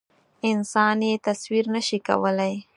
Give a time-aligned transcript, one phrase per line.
[0.49, 2.53] انسان یې تصویر نه شي کولی.